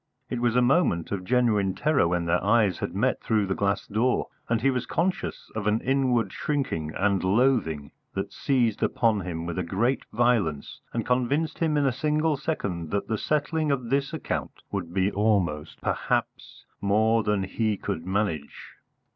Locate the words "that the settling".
12.89-13.69